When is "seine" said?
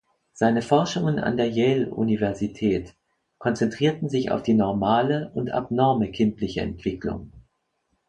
0.33-0.63